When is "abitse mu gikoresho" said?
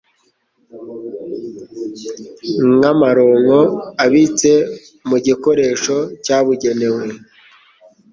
4.05-5.95